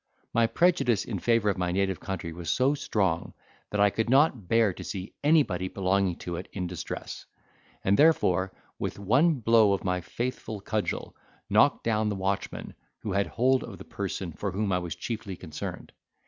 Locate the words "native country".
1.71-2.33